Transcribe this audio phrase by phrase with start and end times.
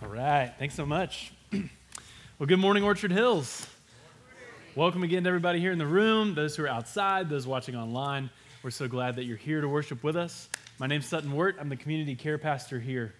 [0.00, 0.54] All right.
[0.60, 1.32] Thanks so much.
[1.52, 3.66] well, good morning, Orchard Hills.
[4.76, 8.30] Welcome again to everybody here in the room, those who are outside, those watching online.
[8.62, 10.48] We're so glad that you're here to worship with us.
[10.78, 11.56] My name's Sutton Wirt.
[11.58, 13.12] I'm the community care pastor here.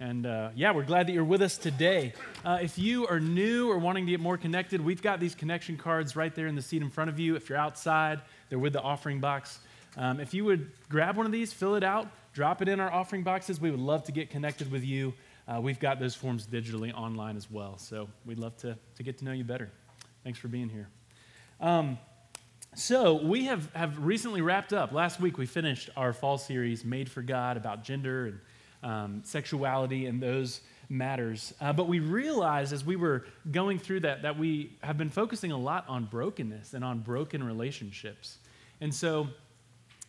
[0.00, 2.14] And uh, yeah, we're glad that you're with us today.
[2.44, 5.76] Uh, if you are new or wanting to get more connected, we've got these connection
[5.76, 7.36] cards right there in the seat in front of you.
[7.36, 9.60] If you're outside, they're with the offering box.
[9.96, 12.92] Um, if you would grab one of these, fill it out, drop it in our
[12.92, 15.14] offering boxes, we would love to get connected with you.
[15.46, 17.76] Uh, we've got those forms digitally online as well.
[17.78, 19.70] So we'd love to, to get to know you better.
[20.22, 20.88] Thanks for being here.
[21.60, 21.98] Um,
[22.74, 24.92] so we have, have recently wrapped up.
[24.92, 28.40] Last week we finished our fall series, Made for God, about gender and
[28.82, 31.54] um, sexuality and those matters.
[31.60, 35.52] Uh, but we realized as we were going through that that we have been focusing
[35.52, 38.38] a lot on brokenness and on broken relationships.
[38.80, 39.28] And so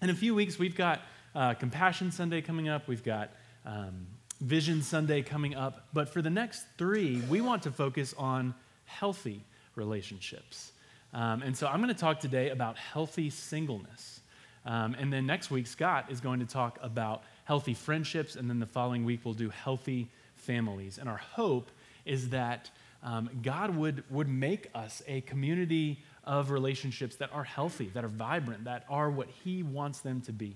[0.01, 1.01] in a few weeks, we've got
[1.33, 3.31] uh, Compassion Sunday coming up, we've got
[3.65, 4.07] um,
[4.41, 5.87] Vision Sunday coming up.
[5.93, 8.53] But for the next three, we want to focus on
[8.85, 9.43] healthy
[9.75, 10.71] relationships.
[11.13, 14.19] Um, and so I'm going to talk today about healthy singleness.
[14.65, 18.59] Um, and then next week, Scott is going to talk about healthy friendships, and then
[18.59, 20.97] the following week we'll do healthy families.
[20.97, 21.69] And our hope
[22.03, 22.69] is that
[23.03, 28.09] um, God would, would make us a community of relationships that are healthy, that are
[28.09, 30.55] vibrant, that are what He wants them to be.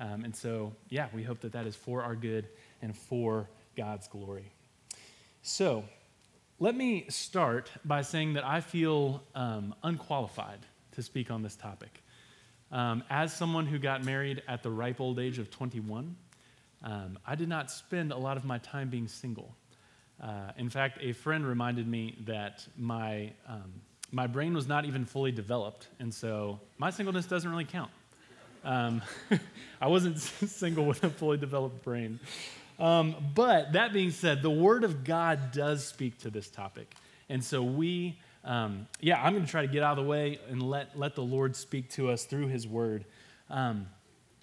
[0.00, 2.48] Um, and so, yeah, we hope that that is for our good
[2.82, 4.52] and for God's glory.
[5.40, 5.84] So,
[6.58, 10.60] let me start by saying that I feel um, unqualified
[10.92, 12.02] to speak on this topic.
[12.70, 16.14] Um, as someone who got married at the ripe old age of 21,
[16.84, 19.54] um, I did not spend a lot of my time being single.
[20.20, 23.72] Uh, in fact, a friend reminded me that my, um,
[24.10, 27.90] my brain was not even fully developed, and so my singleness doesn't really count.
[28.64, 29.02] Um,
[29.80, 32.20] I wasn't single with a fully developed brain.
[32.78, 36.94] Um, but that being said, the Word of God does speak to this topic.
[37.28, 40.40] And so we um, yeah, I'm going to try to get out of the way
[40.48, 43.04] and let, let the Lord speak to us through His Word.
[43.48, 43.86] Um,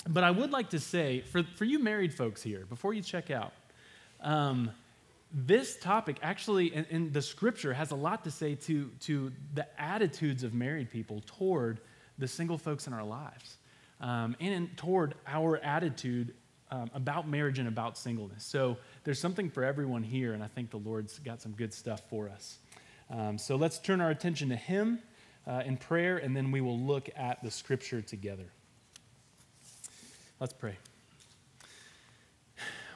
[0.07, 3.29] but I would like to say, for, for you married folks here, before you check
[3.29, 3.51] out,
[4.21, 4.71] um,
[5.31, 9.67] this topic actually in, in, the scripture has a lot to say to, to the
[9.79, 11.81] attitudes of married people toward
[12.17, 13.57] the single folks in our lives
[14.01, 16.33] um, and toward our attitude
[16.71, 18.43] um, about marriage and about singleness.
[18.43, 22.01] So there's something for everyone here, and I think the Lord's got some good stuff
[22.09, 22.57] for us.
[23.09, 24.99] Um, so let's turn our attention to Him
[25.47, 28.45] uh, in prayer, and then we will look at the scripture together.
[30.39, 30.77] Let's pray.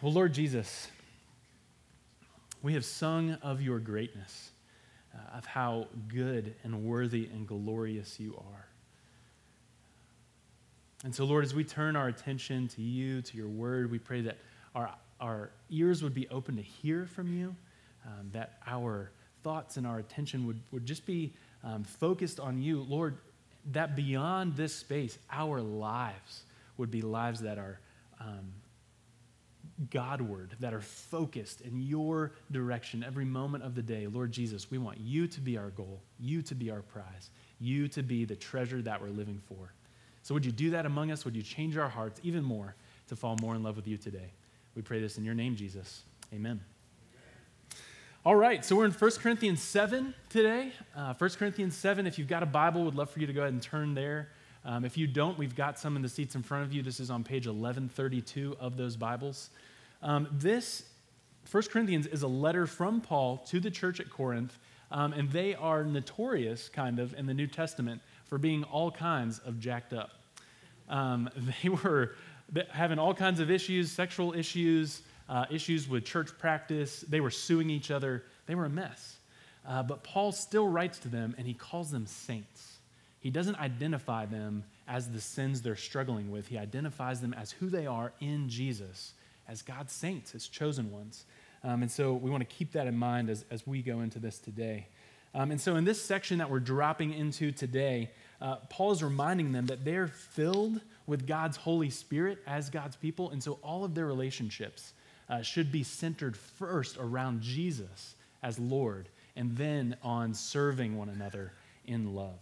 [0.01, 0.89] Well, Lord Jesus,
[2.61, 4.51] we have sung of your greatness,
[5.15, 8.67] uh, of how good and worthy and glorious you are.
[11.03, 14.21] And so, Lord, as we turn our attention to you, to your word, we pray
[14.21, 14.37] that
[14.73, 17.55] our, our ears would be open to hear from you,
[18.05, 19.11] um, that our
[19.43, 21.33] thoughts and our attention would, would just be
[21.63, 23.17] um, focused on you, Lord,
[23.71, 26.43] that beyond this space, our lives
[26.77, 27.79] would be lives that are
[28.19, 28.53] um,
[29.89, 34.07] Godward, that are focused in your direction every moment of the day.
[34.07, 37.87] Lord Jesus, we want you to be our goal, you to be our prize, you
[37.89, 39.73] to be the treasure that we're living for.
[40.23, 41.25] So, would you do that among us?
[41.25, 42.75] Would you change our hearts even more
[43.07, 44.31] to fall more in love with you today?
[44.73, 46.03] We pray this in your name, Jesus.
[46.33, 46.61] Amen.
[48.25, 50.71] All right, so we're in 1 Corinthians 7 today.
[50.95, 53.41] Uh, 1 Corinthians 7, if you've got a Bible, would love for you to go
[53.41, 54.29] ahead and turn there.
[54.63, 56.81] Um, if you don't, we've got some in the seats in front of you.
[56.81, 59.49] This is on page 1132 of those Bibles.
[60.01, 60.83] Um, this
[61.51, 64.57] 1 Corinthians is a letter from Paul to the church at Corinth,
[64.89, 69.39] um, and they are notorious, kind of, in the New Testament for being all kinds
[69.39, 70.11] of jacked up.
[70.89, 71.29] Um,
[71.63, 72.15] they were
[72.69, 77.01] having all kinds of issues, sexual issues, uh, issues with church practice.
[77.01, 78.23] They were suing each other.
[78.45, 79.17] They were a mess.
[79.67, 82.77] Uh, but Paul still writes to them and he calls them saints.
[83.19, 87.69] He doesn't identify them as the sins they're struggling with, he identifies them as who
[87.69, 89.13] they are in Jesus,
[89.47, 91.23] as God's saints, his chosen ones.
[91.63, 94.19] Um, and so we want to keep that in mind as, as we go into
[94.19, 94.87] this today.
[95.35, 99.51] Um, and so in this section that we're dropping into today, uh, Paul is reminding
[99.51, 103.31] them that they're filled with God's Holy Spirit as God's people.
[103.31, 104.93] And so all of their relationships,
[105.29, 111.53] uh, should be centered first around Jesus as Lord and then on serving one another
[111.85, 112.39] in love.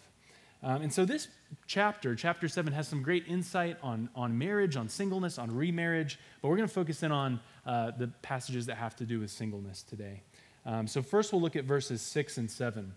[0.64, 1.28] Um, and so this
[1.66, 6.50] chapter, chapter 7, has some great insight on, on marriage, on singleness, on remarriage, but
[6.50, 9.82] we're going to focus in on uh, the passages that have to do with singleness
[9.84, 10.22] today.
[10.66, 12.94] Um, so first we'll look at verses 6 and 7.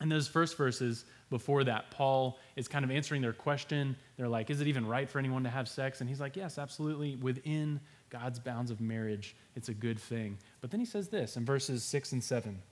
[0.00, 3.96] In those first verses, before that, Paul is kind of answering their question.
[4.16, 6.00] They're like, Is it even right for anyone to have sex?
[6.00, 10.38] And he's like, Yes, absolutely, within God's bounds of marriage, it's a good thing.
[10.60, 12.62] But then he says this in verses 6 and 7.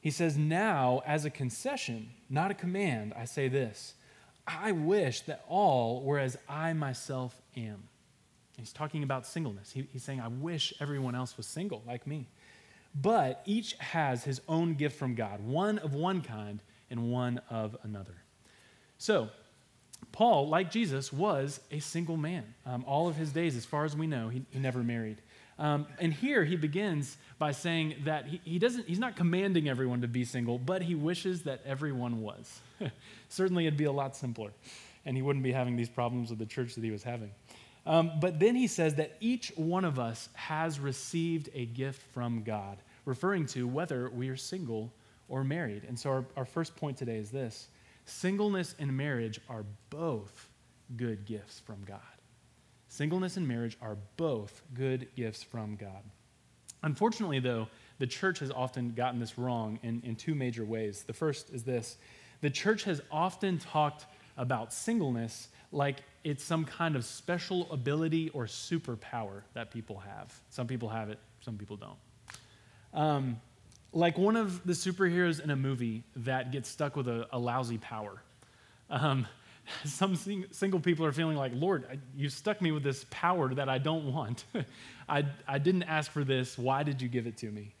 [0.00, 3.94] He says, Now, as a concession, not a command, I say this
[4.46, 7.84] I wish that all were as I myself am.
[8.58, 9.72] He's talking about singleness.
[9.72, 12.26] He, he's saying, I wish everyone else was single like me.
[12.94, 16.60] But each has his own gift from God, one of one kind
[16.90, 18.14] and one of another.
[18.98, 19.30] So,
[20.12, 22.54] Paul, like Jesus, was a single man.
[22.66, 25.22] Um, all of his days, as far as we know, he, he never married.
[25.58, 30.00] Um, and here he begins by saying that he, he doesn't, he's not commanding everyone
[30.02, 32.60] to be single, but he wishes that everyone was.
[33.28, 34.50] Certainly, it'd be a lot simpler,
[35.06, 37.30] and he wouldn't be having these problems with the church that he was having.
[37.84, 42.42] Um, but then he says that each one of us has received a gift from
[42.42, 44.92] God, referring to whether we are single
[45.28, 45.84] or married.
[45.88, 47.68] And so our, our first point today is this
[48.04, 50.48] singleness and marriage are both
[50.96, 52.00] good gifts from God.
[52.88, 56.02] Singleness and marriage are both good gifts from God.
[56.82, 57.68] Unfortunately, though,
[57.98, 61.04] the church has often gotten this wrong in, in two major ways.
[61.04, 61.96] The first is this
[62.42, 64.06] the church has often talked
[64.36, 70.32] about singleness like it's some kind of special ability or superpower that people have.
[70.50, 71.98] Some people have it, some people don't.
[72.94, 73.40] Um,
[73.92, 77.78] like one of the superheroes in a movie that gets stuck with a, a lousy
[77.78, 78.22] power.
[78.90, 79.26] Um,
[79.84, 83.68] some sing, single people are feeling like, Lord, you stuck me with this power that
[83.68, 84.44] I don't want.
[85.08, 86.56] I, I didn't ask for this.
[86.56, 87.74] Why did you give it to me?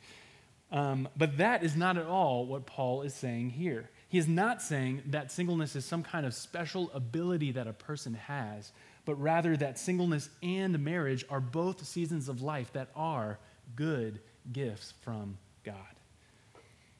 [0.70, 3.90] Um, but that is not at all what Paul is saying here.
[4.12, 8.12] He is not saying that singleness is some kind of special ability that a person
[8.12, 8.70] has,
[9.06, 13.38] but rather that singleness and marriage are both seasons of life that are
[13.74, 14.20] good
[14.52, 15.76] gifts from God.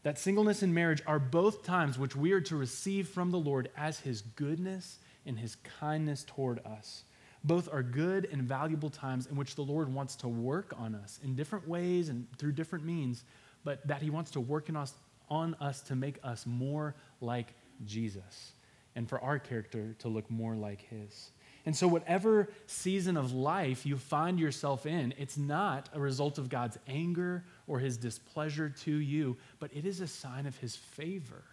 [0.05, 3.69] That singleness and marriage are both times which we are to receive from the Lord
[3.77, 7.05] as His goodness and His kindness toward us.
[7.45, 11.21] Both are good and valuable times in which the Lord wants to work on us
[11.23, 13.25] in different ways and through different means,
[13.65, 14.95] but that He wants to work in us
[15.33, 17.55] on us to make us more like
[17.87, 18.53] Jesus
[18.95, 21.31] and for our character to look more like his.
[21.65, 26.51] And so, whatever season of life you find yourself in, it's not a result of
[26.51, 31.45] God's anger or his displeasure to you, but it is a sign of his favor.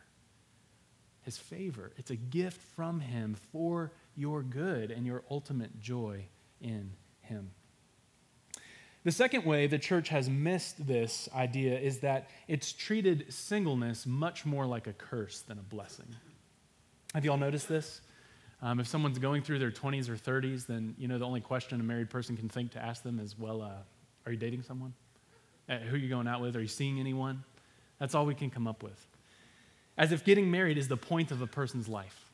[1.22, 1.92] His favor.
[1.98, 6.26] It's a gift from him for your good and your ultimate joy
[6.60, 6.92] in
[7.22, 7.52] him.
[9.04, 14.46] The second way the church has missed this idea is that it's treated singleness much
[14.46, 16.08] more like a curse than a blessing.
[17.14, 18.02] Have you all noticed this?
[18.62, 21.80] Um, if someone's going through their 20s or 30s, then you know the only question
[21.80, 23.72] a married person can think to ask them is, "Well, uh,
[24.26, 24.94] are you dating someone?
[25.70, 26.58] Uh, who are you going out with?
[26.58, 27.44] Are you seeing anyone?"
[28.00, 29.08] That's all we can come up with.
[29.98, 32.32] As if getting married is the point of a person's life.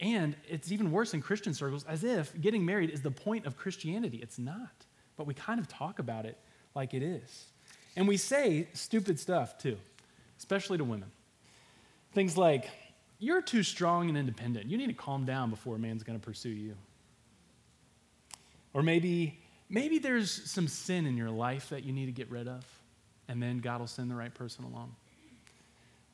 [0.00, 3.56] And it's even worse in Christian circles, as if getting married is the point of
[3.56, 4.18] Christianity.
[4.18, 4.84] It's not
[5.16, 6.38] but we kind of talk about it
[6.74, 7.46] like it is.
[7.96, 9.78] And we say stupid stuff too,
[10.38, 11.10] especially to women.
[12.12, 12.68] Things like,
[13.18, 14.66] you're too strong and independent.
[14.66, 16.74] You need to calm down before a man's going to pursue you.
[18.72, 19.38] Or maybe,
[19.68, 22.64] maybe there's some sin in your life that you need to get rid of,
[23.28, 24.94] and then God will send the right person along.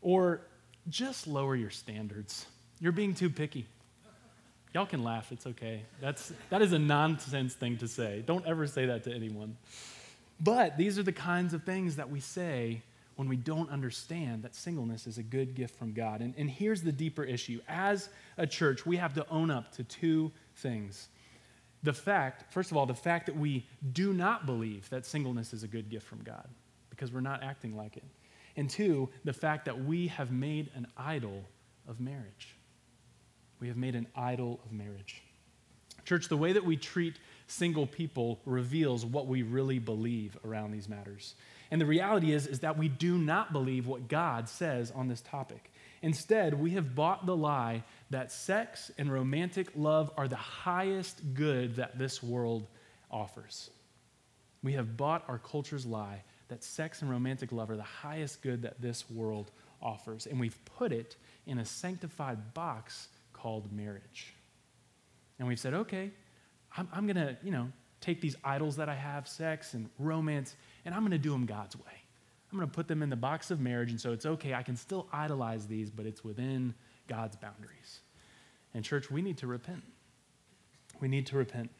[0.02, 0.42] Or
[0.88, 2.46] just lower your standards.
[2.80, 3.66] You're being too picky.
[4.72, 5.82] Y'all can laugh, it's okay.
[6.00, 8.22] That's, that is a nonsense thing to say.
[8.24, 9.56] Don't ever say that to anyone.
[10.40, 12.82] But these are the kinds of things that we say
[13.16, 16.20] when we don't understand that singleness is a good gift from God.
[16.20, 17.60] And, and here's the deeper issue.
[17.68, 18.08] As
[18.38, 21.08] a church, we have to own up to two things.
[21.82, 25.64] The fact, first of all, the fact that we do not believe that singleness is
[25.64, 26.48] a good gift from God
[26.90, 28.04] because we're not acting like it.
[28.56, 31.44] And two, the fact that we have made an idol
[31.88, 32.56] of marriage.
[33.60, 35.22] We have made an idol of marriage.
[36.04, 40.88] Church, the way that we treat single people reveals what we really believe around these
[40.88, 41.34] matters.
[41.70, 45.20] And the reality is, is that we do not believe what God says on this
[45.20, 45.70] topic.
[46.02, 51.76] Instead, we have bought the lie that sex and romantic love are the highest good
[51.76, 52.66] that this world
[53.10, 53.70] offers.
[54.62, 58.62] We have bought our culture's lie that sex and romantic love are the highest good
[58.62, 59.50] that this world
[59.80, 60.26] offers.
[60.26, 63.08] And we've put it in a sanctified box
[63.40, 64.34] called marriage.
[65.38, 66.10] And we've said, okay,
[66.76, 67.68] I'm, I'm going to, you know,
[68.00, 71.46] take these idols that I have, sex and romance, and I'm going to do them
[71.46, 71.96] God's way.
[72.50, 74.54] I'm going to put them in the box of marriage, and so it's okay.
[74.54, 76.74] I can still idolize these, but it's within
[77.08, 78.00] God's boundaries.
[78.74, 79.82] And, church, we need to repent.
[81.00, 81.70] We need to repent.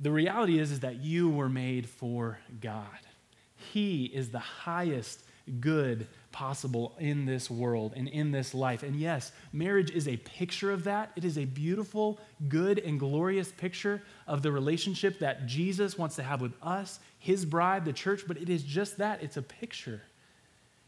[0.00, 2.86] The reality is, is that you were made for God.
[3.72, 5.24] He is the highest
[5.60, 8.82] good possible in this world and in this life.
[8.82, 11.10] And yes, marriage is a picture of that.
[11.16, 16.22] It is a beautiful, good, and glorious picture of the relationship that Jesus wants to
[16.22, 20.02] have with us, his bride, the church, but it is just that it's a picture.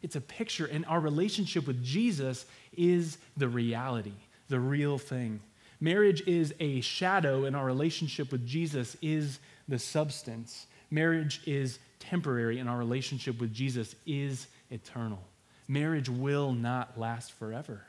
[0.02, 4.14] It's a picture, and our relationship with Jesus is the reality,
[4.48, 5.40] the real thing.
[5.80, 10.66] Marriage is a shadow, and our relationship with Jesus is the substance.
[10.92, 15.22] Marriage is temporary, and our relationship with Jesus is eternal.
[15.66, 17.80] Marriage will not last forever.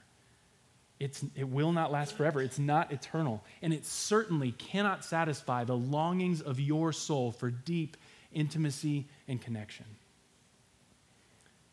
[1.01, 2.41] It's, it will not last forever.
[2.41, 3.43] It's not eternal.
[3.61, 7.97] And it certainly cannot satisfy the longings of your soul for deep
[8.31, 9.85] intimacy and connection.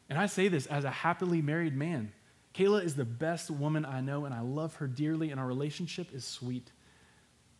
[0.09, 2.11] And I say this as a happily married man.
[2.57, 6.13] Kayla is the best woman I know, and I love her dearly, and our relationship
[6.13, 6.73] is sweet.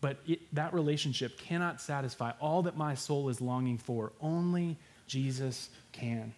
[0.01, 4.13] But it, that relationship cannot satisfy all that my soul is longing for.
[4.21, 6.33] Only Jesus can.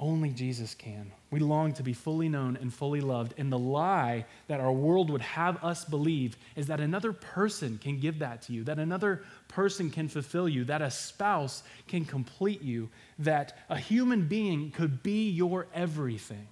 [0.00, 1.12] Only Jesus can.
[1.30, 3.34] We long to be fully known and fully loved.
[3.36, 8.00] And the lie that our world would have us believe is that another person can
[8.00, 12.62] give that to you, that another person can fulfill you, that a spouse can complete
[12.62, 16.48] you, that a human being could be your everything.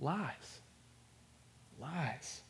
[0.00, 0.58] Lies.
[1.78, 2.40] Lies.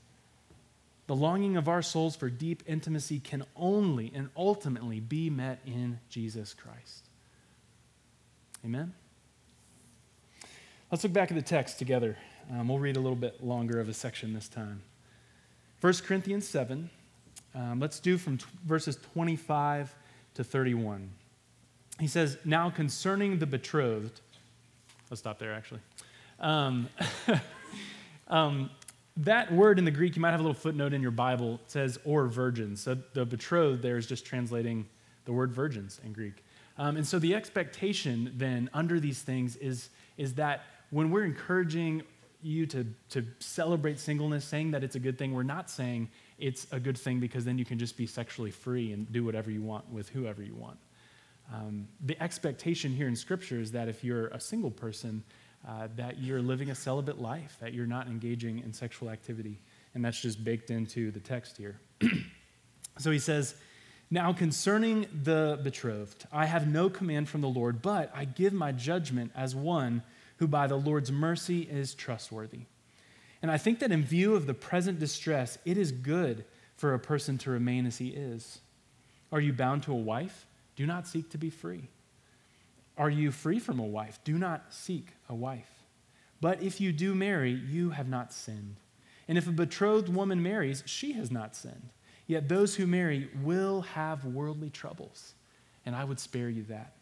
[1.07, 6.01] The longing of our souls for deep intimacy can only and ultimately be met in
[6.09, 7.09] Jesus Christ.
[8.65, 8.93] Amen?
[10.91, 12.17] Let's look back at the text together.
[12.51, 14.83] Um, we'll read a little bit longer of a section this time.
[15.81, 16.91] 1 Corinthians 7.
[17.55, 19.95] Um, let's do from t- verses 25
[20.35, 21.11] to 31.
[22.01, 24.21] He says, Now concerning the betrothed,
[25.11, 25.81] let's stop there actually.
[26.41, 26.89] Um,
[28.29, 28.71] um,
[29.19, 31.71] that word in the Greek, you might have a little footnote in your Bible, it
[31.71, 32.83] says, or virgins.
[32.83, 34.87] So the betrothed there is just translating
[35.25, 36.45] the word virgins in Greek.
[36.79, 42.03] Um, and so the expectation then under these things is, is that when we're encouraging
[42.43, 46.67] you to, to celebrate singleness, saying that it's a good thing, we're not saying it's
[46.71, 49.63] a good thing because then you can just be sexually free and do whatever you
[49.63, 50.77] want with whoever you want.
[51.53, 55.23] Um, the expectation here in Scripture is that if you're a single person,
[55.67, 59.59] uh, that you're living a celibate life, that you're not engaging in sexual activity.
[59.95, 61.81] And that's just baked into the text here.
[62.99, 63.57] so he says,
[64.11, 68.73] Now concerning the betrothed, I have no command from the Lord, but I give my
[68.73, 70.03] judgment as one
[70.37, 72.61] who by the Lord's mercy is trustworthy.
[73.43, 76.45] And I think that in view of the present distress, it is good
[76.77, 78.61] for a person to remain as he is.
[79.33, 80.47] Are you bound to a wife?
[80.77, 81.89] Do not seek to be free.
[82.97, 84.19] Are you free from a wife?
[84.25, 85.71] Do not seek a wife.
[86.41, 88.76] But if you do marry, you have not sinned.
[89.29, 91.91] And if a betrothed woman marries, she has not sinned.
[92.26, 95.35] Yet those who marry will have worldly troubles,
[95.85, 96.93] and I would spare you that.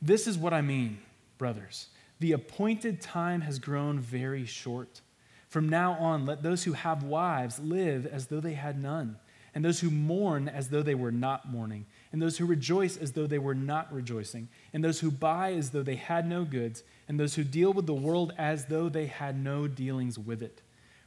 [0.00, 0.98] This is what I mean
[1.38, 1.88] brothers.
[2.20, 5.00] The appointed time has grown very short.
[5.48, 9.18] From now on, let those who have wives live as though they had none,
[9.54, 13.12] and those who mourn as though they were not mourning, and those who rejoice as
[13.12, 16.82] though they were not rejoicing, and those who buy as though they had no goods,
[17.08, 20.60] and those who deal with the world as though they had no dealings with it.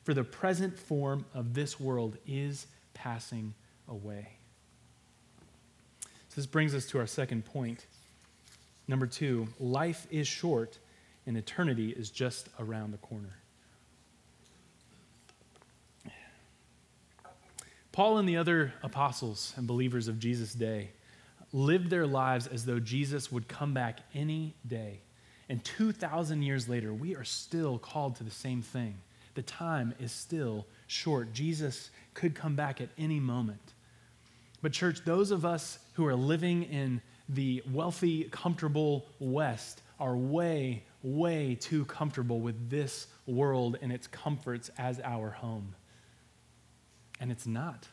[0.03, 3.53] For the present form of this world is passing
[3.88, 4.29] away.
[6.29, 7.86] So this brings us to our second point
[8.91, 10.77] Number two, life is short
[11.25, 13.38] and eternity is just around the corner.
[18.01, 20.89] Paul and the other apostles and believers of Jesus' day
[21.53, 25.01] lived their lives as though Jesus would come back any day.
[25.50, 28.96] And 2,000 years later, we are still called to the same thing.
[29.36, 31.31] The time is still short.
[31.31, 33.62] Jesus could come back at any moment.
[34.63, 40.81] But, church, those of us who are living in the wealthy, comfortable West are way,
[41.03, 45.75] way too comfortable with this world and its comforts as our home.
[47.21, 47.87] And it's not.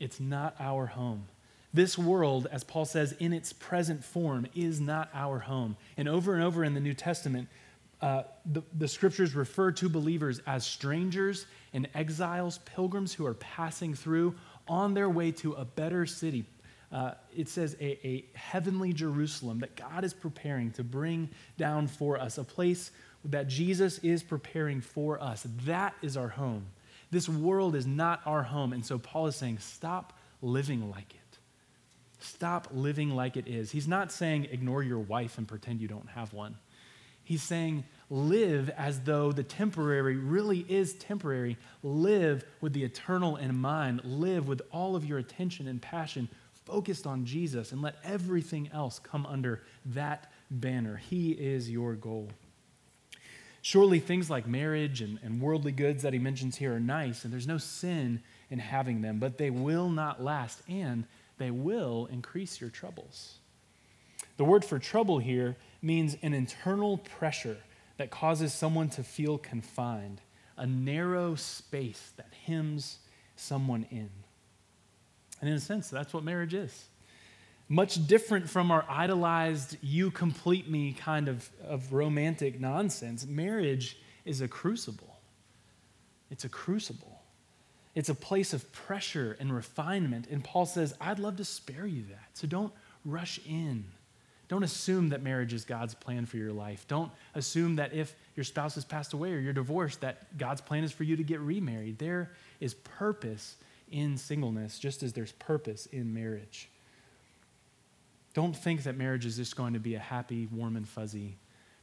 [0.00, 1.26] It's not our home.
[1.72, 5.76] This world, as Paul says, in its present form, is not our home.
[5.96, 7.48] And over and over in the New Testament,
[8.00, 13.94] uh, the, the scriptures refer to believers as strangers and exiles, pilgrims who are passing
[13.94, 14.34] through
[14.66, 16.44] on their way to a better city,
[16.92, 21.28] uh, it says a, a heavenly Jerusalem that God is preparing to bring
[21.58, 22.92] down for us, a place
[23.24, 25.46] that Jesus is preparing for us.
[25.64, 26.66] That is our home.
[27.14, 28.72] This world is not our home.
[28.72, 31.38] And so Paul is saying, stop living like it.
[32.18, 33.70] Stop living like it is.
[33.70, 36.56] He's not saying ignore your wife and pretend you don't have one.
[37.22, 41.56] He's saying live as though the temporary really is temporary.
[41.84, 44.00] Live with the eternal in mind.
[44.04, 46.28] Live with all of your attention and passion
[46.64, 50.96] focused on Jesus and let everything else come under that banner.
[50.96, 52.28] He is your goal.
[53.64, 57.32] Surely things like marriage and, and worldly goods that he mentions here are nice, and
[57.32, 61.06] there's no sin in having them, but they will not last and
[61.38, 63.36] they will increase your troubles.
[64.36, 67.56] The word for trouble here means an internal pressure
[67.96, 70.20] that causes someone to feel confined,
[70.58, 72.98] a narrow space that hems
[73.34, 74.10] someone in.
[75.40, 76.88] And in a sense, that's what marriage is.
[77.68, 83.26] Much different from our idolized, you complete me kind of, of romantic nonsense.
[83.26, 85.18] Marriage is a crucible.
[86.30, 87.22] It's a crucible.
[87.94, 90.26] It's a place of pressure and refinement.
[90.30, 92.28] And Paul says, I'd love to spare you that.
[92.34, 92.72] So don't
[93.04, 93.84] rush in.
[94.48, 96.86] Don't assume that marriage is God's plan for your life.
[96.86, 100.84] Don't assume that if your spouse has passed away or you're divorced, that God's plan
[100.84, 101.98] is for you to get remarried.
[101.98, 102.30] There
[102.60, 103.56] is purpose
[103.90, 106.68] in singleness, just as there's purpose in marriage.
[108.34, 111.38] Don't think that marriage is just going to be a happy, warm, and fuzzy,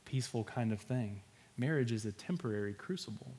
[0.05, 1.22] peaceful kind of thing.
[1.58, 3.34] Marriage is a temporary crucible.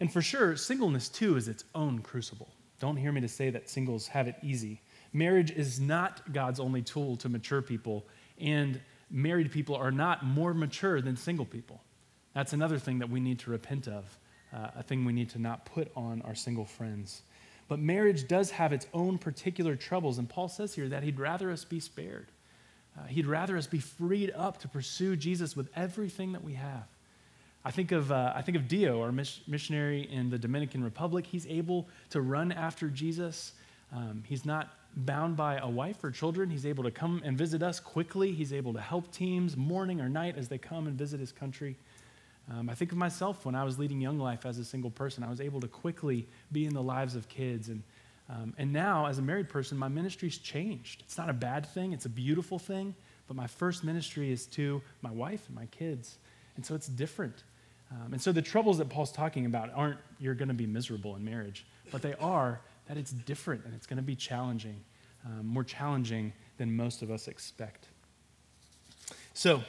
[0.00, 2.48] And for sure, singleness too is its own crucible.
[2.80, 4.80] Don't hear me to say that singles have it easy.
[5.12, 8.06] Marriage is not God's only tool to mature people,
[8.40, 11.82] and married people are not more mature than single people.
[12.34, 14.18] That's another thing that we need to repent of,
[14.52, 17.22] uh, a thing we need to not put on our single friends.
[17.68, 21.50] But marriage does have its own particular troubles, and Paul says here that he'd rather
[21.50, 22.28] us be spared.
[22.98, 26.86] Uh, he'd rather us be freed up to pursue Jesus with everything that we have.
[27.64, 31.26] I think of, uh, I think of Dio, our missionary in the Dominican Republic.
[31.26, 33.52] He's able to run after Jesus.
[33.92, 36.48] Um, he's not bound by a wife or children.
[36.50, 38.32] He's able to come and visit us quickly.
[38.32, 41.76] He's able to help teams morning or night as they come and visit his country.
[42.50, 45.22] Um, I think of myself when I was leading Young Life as a single person.
[45.22, 47.68] I was able to quickly be in the lives of kids.
[47.68, 47.82] And,
[48.30, 51.02] um, and now, as a married person, my ministry's changed.
[51.04, 52.94] It's not a bad thing, it's a beautiful thing.
[53.26, 56.16] But my first ministry is to my wife and my kids.
[56.56, 57.44] And so it's different.
[57.90, 61.16] Um, and so the troubles that Paul's talking about aren't you're going to be miserable
[61.16, 64.80] in marriage, but they are that it's different and it's going to be challenging,
[65.24, 67.88] um, more challenging than most of us expect.
[69.34, 69.62] So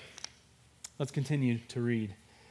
[0.98, 2.16] let's continue to read.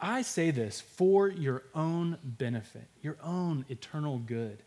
[0.00, 4.62] I say this for your own benefit, your own eternal good,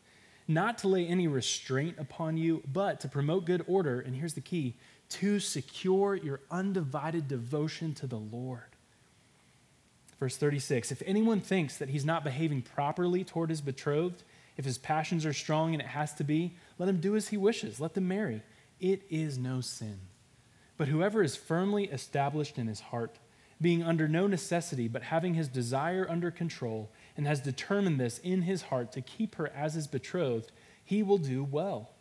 [0.47, 4.01] not to lay any restraint upon you, but to promote good order.
[4.01, 4.75] And here's the key
[5.09, 8.61] to secure your undivided devotion to the Lord.
[10.19, 14.23] Verse 36 If anyone thinks that he's not behaving properly toward his betrothed,
[14.57, 17.37] if his passions are strong and it has to be, let him do as he
[17.37, 17.79] wishes.
[17.79, 18.43] Let them marry.
[18.79, 19.99] It is no sin.
[20.77, 23.17] But whoever is firmly established in his heart,
[23.61, 28.41] being under no necessity, but having his desire under control, and has determined this in
[28.41, 30.51] his heart to keep her as his betrothed,
[30.83, 31.91] he will do well.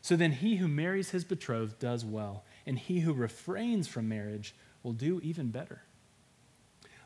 [0.00, 4.54] So then he who marries his betrothed does well, and he who refrains from marriage
[4.82, 5.82] will do even better.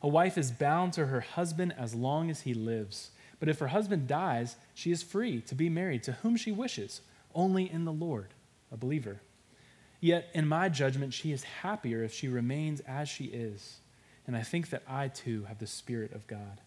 [0.02, 3.10] A wife is bound to her husband as long as he lives.
[3.40, 7.00] But if her husband dies, she is free to be married to whom she wishes,
[7.34, 8.34] only in the Lord,
[8.72, 9.20] a believer.
[10.00, 13.78] Yet, in my judgment, she is happier if she remains as she is.
[14.28, 16.60] And I think that I too have the Spirit of God.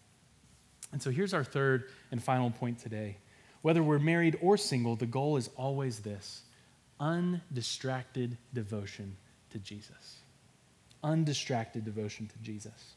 [0.90, 3.16] And so here's our third and final point today.
[3.62, 6.42] Whether we're married or single, the goal is always this
[6.98, 9.16] undistracted devotion
[9.50, 10.18] to Jesus.
[11.04, 12.94] Undistracted devotion to Jesus.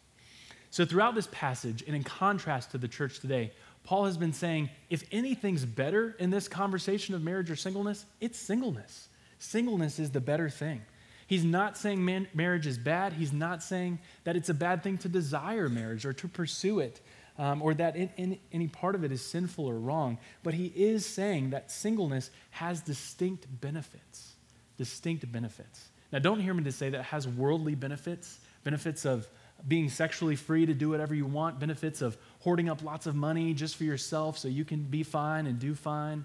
[0.72, 3.52] So, throughout this passage, and in contrast to the church today,
[3.84, 8.40] Paul has been saying if anything's better in this conversation of marriage or singleness, it's
[8.40, 9.10] singleness.
[9.38, 10.82] Singleness is the better thing.
[11.28, 13.14] He's not saying man- marriage is bad.
[13.14, 17.02] He's not saying that it's a bad thing to desire marriage or to pursue it,
[17.38, 20.20] um, or that in, in, any part of it is sinful or wrong.
[20.44, 24.34] But he is saying that singleness has distinct benefits.
[24.78, 25.90] Distinct benefits.
[26.12, 29.28] Now, don't hear me to say that it has worldly benefits, benefits of
[29.68, 33.54] being sexually free to do whatever you want, benefits of hoarding up lots of money
[33.54, 36.24] just for yourself so you can be fine and do fine.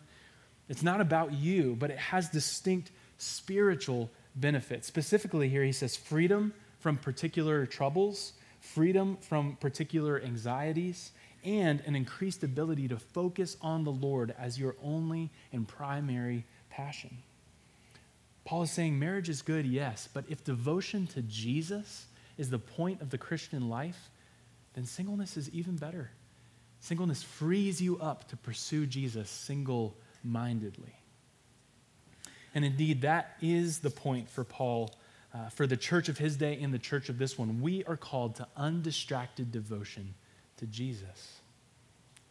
[0.68, 4.86] It's not about you, but it has distinct spiritual benefits.
[4.86, 11.12] Specifically, here he says freedom from particular troubles, freedom from particular anxieties,
[11.44, 17.18] and an increased ability to focus on the Lord as your only and primary passion.
[18.44, 23.00] Paul is saying marriage is good, yes, but if devotion to Jesus is the point
[23.00, 24.10] of the Christian life,
[24.74, 26.10] then singleness is even better.
[26.80, 30.99] Singleness frees you up to pursue Jesus single mindedly.
[32.54, 34.94] And indeed, that is the point for Paul,
[35.32, 37.60] uh, for the church of his day and the church of this one.
[37.60, 40.14] We are called to undistracted devotion
[40.56, 41.40] to Jesus.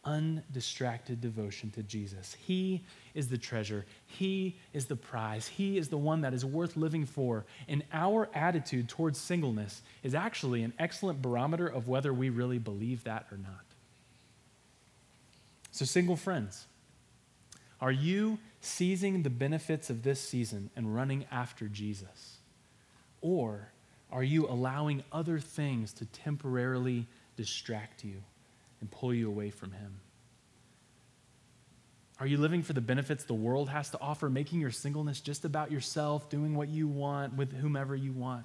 [0.04, 2.36] Undistracted devotion to Jesus.
[2.46, 3.86] He is the treasure.
[4.06, 5.46] He is the prize.
[5.46, 7.44] He is the one that is worth living for.
[7.68, 13.04] And our attitude towards singleness is actually an excellent barometer of whether we really believe
[13.04, 13.64] that or not.
[15.70, 16.66] So, single friends,
[17.80, 22.38] are you seizing the benefits of this season and running after Jesus?
[23.20, 23.72] Or
[24.10, 28.22] are you allowing other things to temporarily distract you
[28.80, 30.00] and pull you away from Him?
[32.18, 35.46] Are you living for the benefits the world has to offer, making your singleness just
[35.46, 38.44] about yourself, doing what you want with whomever you want?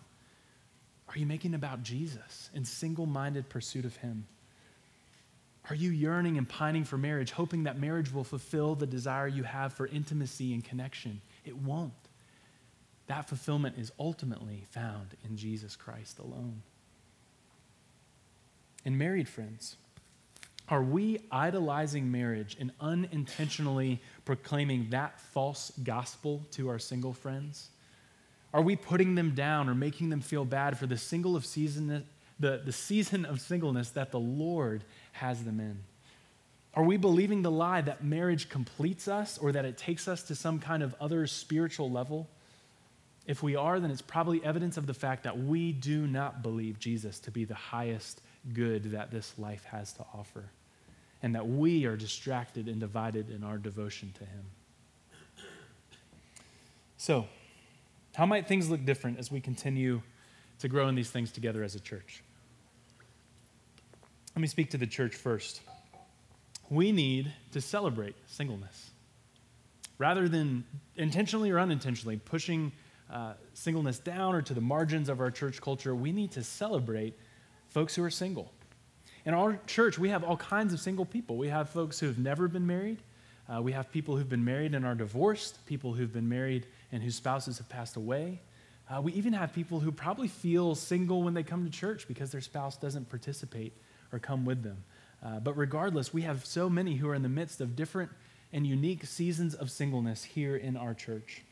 [1.09, 4.27] Are you making about Jesus in single minded pursuit of Him?
[5.69, 9.43] Are you yearning and pining for marriage, hoping that marriage will fulfill the desire you
[9.43, 11.21] have for intimacy and connection?
[11.43, 11.93] It won't.
[13.07, 16.61] That fulfillment is ultimately found in Jesus Christ alone.
[18.83, 19.77] And married friends,
[20.69, 27.69] are we idolizing marriage and unintentionally proclaiming that false gospel to our single friends?
[28.53, 32.05] Are we putting them down or making them feel bad for the single of season,
[32.39, 34.83] the, the season of singleness that the Lord
[35.15, 35.79] has them in?
[36.73, 40.35] Are we believing the lie that marriage completes us or that it takes us to
[40.35, 42.27] some kind of other spiritual level?
[43.25, 46.79] If we are, then it's probably evidence of the fact that we do not believe
[46.79, 48.21] Jesus to be the highest
[48.53, 50.43] good that this life has to offer,
[51.23, 54.43] and that we are distracted and divided in our devotion to Him.
[56.97, 57.25] So,
[58.15, 60.01] how might things look different as we continue
[60.59, 62.21] to grow in these things together as a church?
[64.35, 65.61] Let me speak to the church first.
[66.69, 68.91] We need to celebrate singleness.
[69.97, 70.65] Rather than
[70.97, 72.73] intentionally or unintentionally pushing
[73.09, 77.17] uh, singleness down or to the margins of our church culture, we need to celebrate
[77.69, 78.51] folks who are single.
[79.23, 81.37] In our church, we have all kinds of single people.
[81.37, 82.97] We have folks who have never been married.
[83.47, 87.01] Uh, we have people who've been married and are divorced, people who've been married and
[87.01, 88.41] whose spouses have passed away.
[88.89, 92.31] Uh, we even have people who probably feel single when they come to church because
[92.31, 93.71] their spouse doesn't participate
[94.11, 94.83] or come with them.
[95.23, 98.11] Uh, but regardless, we have so many who are in the midst of different
[98.53, 101.43] and unique seasons of singleness here in our church.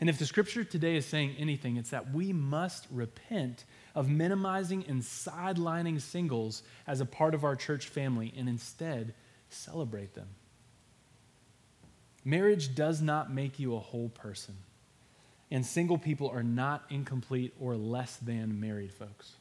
[0.00, 3.64] And if the scripture today is saying anything, it's that we must repent
[3.94, 9.14] of minimizing and sidelining singles as a part of our church family and instead
[9.48, 10.28] celebrate them.
[12.24, 14.56] Marriage does not make you a whole person,
[15.50, 19.34] and single people are not incomplete or less than married folks.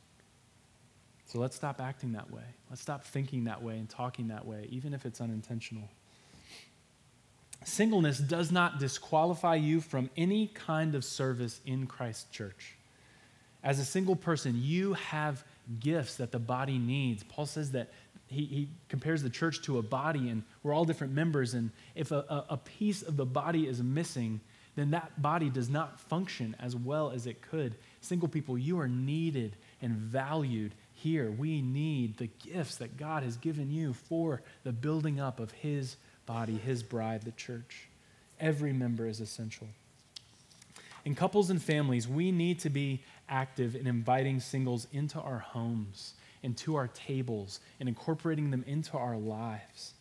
[1.34, 2.44] So let's stop acting that way.
[2.70, 5.90] Let's stop thinking that way and talking that way, even if it's unintentional.
[7.64, 12.76] Singleness does not disqualify you from any kind of service in Christ's church.
[13.64, 15.44] As a single person, you have
[15.80, 17.24] gifts that the body needs.
[17.24, 17.90] Paul says that
[18.28, 21.56] he, he compares the church to a body, and we're all different members.
[21.56, 24.40] And if a, a, a piece of the body is missing,
[24.76, 27.76] then that body does not function as well as it could.
[28.02, 31.30] Single people, you are needed and valued here.
[31.30, 35.98] We need the gifts that God has given you for the building up of His
[36.26, 37.88] body, His bride, the church.
[38.40, 39.68] Every member is essential.
[41.06, 46.14] In couples and families, we need to be active in inviting singles into our homes,
[46.42, 49.94] into our tables, and incorporating them into our lives.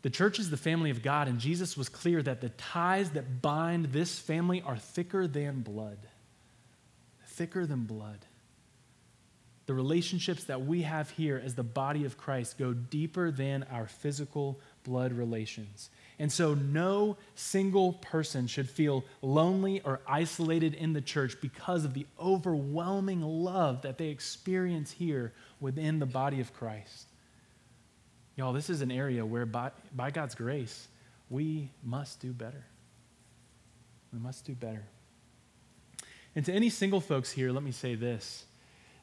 [0.00, 3.42] The church is the family of God, and Jesus was clear that the ties that
[3.42, 5.98] bind this family are thicker than blood.
[7.26, 8.18] Thicker than blood.
[9.66, 13.86] The relationships that we have here as the body of Christ go deeper than our
[13.86, 15.90] physical blood relations.
[16.18, 21.94] And so, no single person should feel lonely or isolated in the church because of
[21.94, 27.06] the overwhelming love that they experience here within the body of Christ.
[28.36, 30.88] Y'all, this is an area where, by, by God's grace,
[31.30, 32.64] we must do better.
[34.12, 34.84] We must do better.
[36.34, 38.44] And to any single folks here, let me say this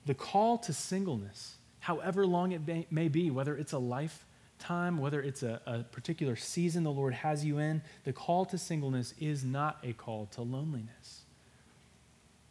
[0.06, 5.44] the call to singleness, however long it may, be, whether it's a lifetime, whether it's
[5.44, 9.78] a, a particular season the Lord has you in, the call to singleness is not
[9.84, 11.22] a call to loneliness.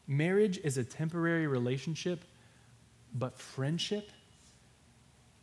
[0.07, 2.25] Marriage is a temporary relationship,
[3.15, 4.11] but friendship,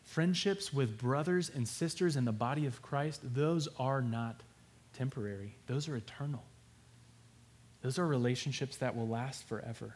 [0.03, 4.41] friendships with brothers and sisters in the body of Christ, those are not
[4.93, 6.43] temporary, those are eternal.
[7.81, 9.95] those are relationships that will last forever.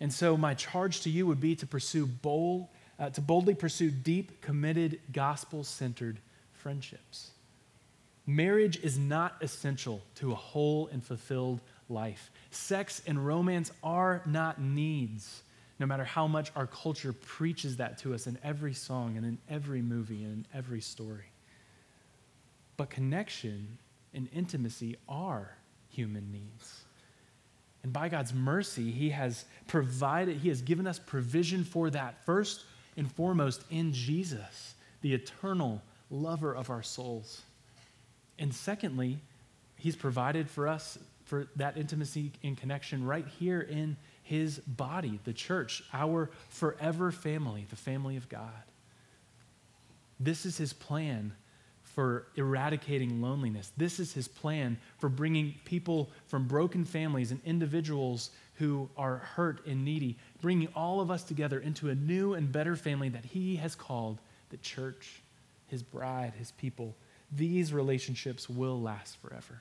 [0.00, 3.90] And so, my charge to you would be to pursue bold, uh, to boldly pursue
[3.90, 6.18] deep, committed, gospel centered
[6.54, 7.30] friendships.
[8.26, 12.30] Marriage is not essential to a whole and fulfilled life.
[12.50, 15.42] Sex and romance are not needs,
[15.78, 19.38] no matter how much our culture preaches that to us in every song and in
[19.48, 21.26] every movie and in every story.
[22.76, 23.78] But connection
[24.14, 25.56] and intimacy are
[25.88, 26.84] human needs.
[27.82, 32.64] And by God's mercy, He has provided, He has given us provision for that, first
[32.96, 37.42] and foremost in Jesus, the eternal lover of our souls.
[38.38, 39.18] And secondly,
[39.76, 45.32] He's provided for us for that intimacy and connection right here in His body, the
[45.32, 48.50] church, our forever family, the family of God.
[50.18, 51.32] This is His plan
[52.00, 53.72] for eradicating loneliness.
[53.76, 59.66] This is his plan for bringing people from broken families and individuals who are hurt
[59.66, 63.56] and needy, bringing all of us together into a new and better family that he
[63.56, 65.20] has called the church,
[65.66, 66.96] his bride, his people.
[67.32, 69.60] These relationships will last forever.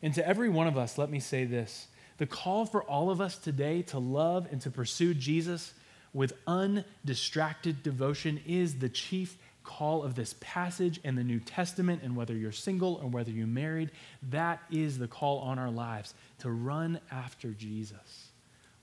[0.00, 3.20] And to every one of us, let me say this the call for all of
[3.20, 5.74] us today to love and to pursue Jesus
[6.14, 12.16] with undistracted devotion is the chief call of this passage and the New Testament, and
[12.16, 13.90] whether you're single or whether you're married,
[14.30, 18.30] that is the call on our lives to run after Jesus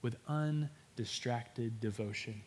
[0.02, 2.42] with undistracted devotion.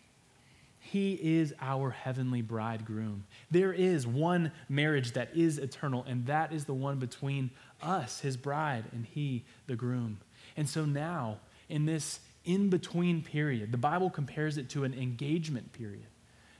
[0.79, 3.23] He is our heavenly bridegroom.
[3.49, 8.35] There is one marriage that is eternal, and that is the one between us, his
[8.35, 10.19] bride, and he, the groom.
[10.57, 15.71] And so now, in this in between period, the Bible compares it to an engagement
[15.71, 16.07] period.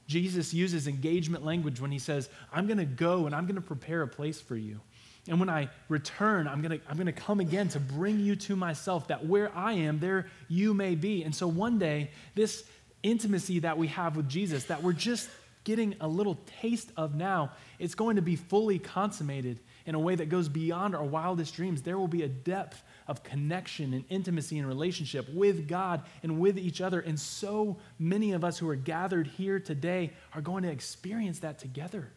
[0.08, 3.62] Jesus uses engagement language when he says, I'm going to go and I'm going to
[3.62, 4.80] prepare a place for you.
[5.28, 8.36] And when I return, I'm going to I'm going to come again to bring you
[8.36, 11.24] to myself, that where I am, there you may be.
[11.24, 12.66] And so one day, this
[13.04, 15.30] intimacy that we have with Jesus, that we're just
[15.63, 20.16] getting a little taste of now, it's going to be fully consummated in a way
[20.16, 21.82] that goes beyond our wildest dreams.
[21.82, 26.58] There will be a depth of connection and intimacy and relationship with God and with
[26.58, 27.00] each other.
[27.00, 31.60] And so many of us who are gathered here today are going to experience that
[31.60, 32.10] together.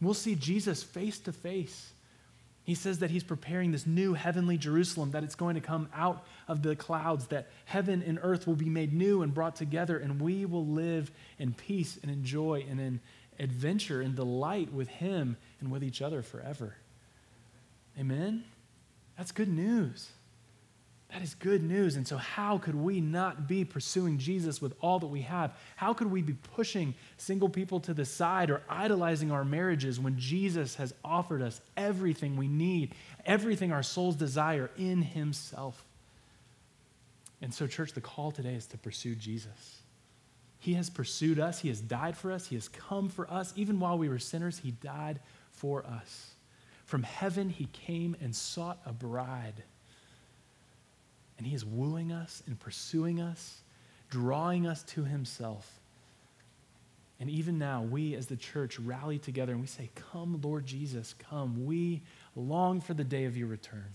[0.00, 1.92] We'll see Jesus face to face.
[2.64, 6.26] He says that he's preparing this new heavenly Jerusalem, that it's going to come out
[6.48, 10.20] of the clouds, that heaven and earth will be made new and brought together, and
[10.20, 13.00] we will live in peace and in joy and in
[13.38, 16.74] adventure and delight with him and with each other forever.
[17.98, 18.42] Amen?
[19.16, 20.10] That's good news.
[21.12, 21.96] That is good news.
[21.96, 25.56] And so, how could we not be pursuing Jesus with all that we have?
[25.76, 30.18] How could we be pushing single people to the side or idolizing our marriages when
[30.18, 35.84] Jesus has offered us everything we need, everything our souls desire in Himself?
[37.40, 39.82] And so, church, the call today is to pursue Jesus.
[40.58, 43.52] He has pursued us, He has died for us, He has come for us.
[43.54, 45.20] Even while we were sinners, He died
[45.52, 46.32] for us.
[46.86, 49.62] From heaven, he came and sought a bride.
[51.36, 53.60] And he is wooing us and pursuing us,
[54.08, 55.80] drawing us to himself.
[57.18, 61.14] And even now, we as the church rally together and we say, Come, Lord Jesus,
[61.18, 61.66] come.
[61.66, 62.02] We
[62.36, 63.90] long for the day of your return.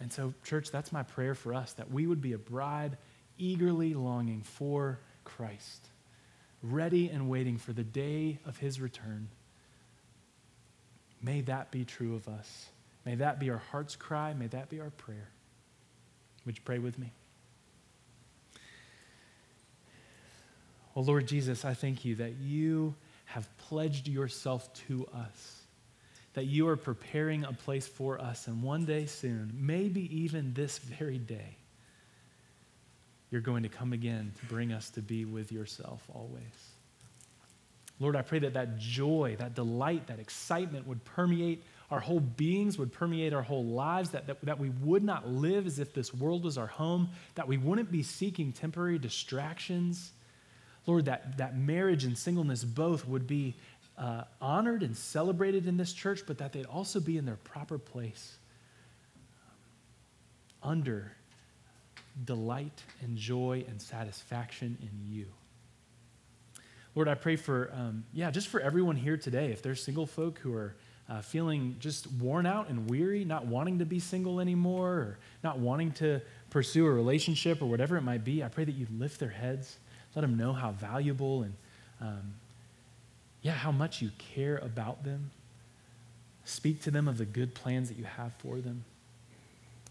[0.00, 2.98] And so, church, that's my prayer for us that we would be a bride
[3.38, 5.88] eagerly longing for Christ,
[6.62, 9.28] ready and waiting for the day of his return.
[11.22, 12.66] May that be true of us.
[13.04, 14.34] May that be our heart's cry.
[14.34, 15.28] May that be our prayer.
[16.44, 17.12] Would you pray with me?
[20.94, 22.94] Well, Lord Jesus, I thank you that you
[23.26, 25.60] have pledged yourself to us,
[26.34, 30.78] that you are preparing a place for us, and one day soon, maybe even this
[30.78, 31.56] very day,
[33.30, 36.75] you're going to come again to bring us to be with yourself always.
[37.98, 42.78] Lord, I pray that that joy, that delight, that excitement would permeate our whole beings,
[42.78, 46.12] would permeate our whole lives, that, that, that we would not live as if this
[46.12, 50.12] world was our home, that we wouldn't be seeking temporary distractions.
[50.86, 53.54] Lord, that, that marriage and singleness both would be
[53.96, 57.78] uh, honored and celebrated in this church, but that they'd also be in their proper
[57.78, 58.36] place
[60.62, 61.12] under
[62.24, 65.26] delight and joy and satisfaction in you.
[66.96, 69.52] Lord, I pray for, um, yeah, just for everyone here today.
[69.52, 70.74] If there's single folk who are
[71.10, 75.58] uh, feeling just worn out and weary, not wanting to be single anymore, or not
[75.58, 79.20] wanting to pursue a relationship or whatever it might be, I pray that you lift
[79.20, 79.76] their heads,
[80.14, 81.54] let them know how valuable and,
[82.00, 82.34] um,
[83.42, 85.30] yeah, how much you care about them.
[86.46, 88.84] Speak to them of the good plans that you have for them.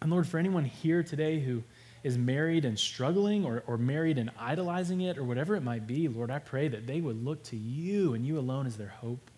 [0.02, 1.62] And Lord, for anyone here today who
[2.06, 6.08] is married and struggling or, or married and idolizing it or whatever it might be,
[6.08, 9.32] Lord, I pray that they would look to you and you alone as their hope.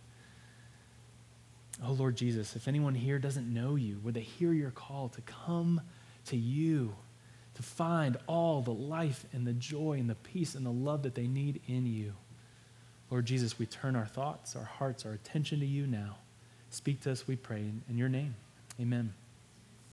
[1.82, 5.22] Oh, Lord Jesus, if anyone here doesn't know you, would they hear your call to
[5.22, 5.80] come
[6.26, 6.94] to you,
[7.56, 11.16] to find all the life and the joy and the peace and the love that
[11.16, 12.16] they need in you?
[13.10, 16.18] Lord Jesus, we turn our thoughts, our hearts, our attention to you now.
[16.70, 18.36] Speak to us, we pray, in your name.
[18.78, 19.14] Amen.